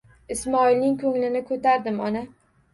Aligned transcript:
Ismoilning 0.35 0.97
ko'nglini 1.05 1.45
ko'tardim, 1.53 2.05
ona. 2.11 2.27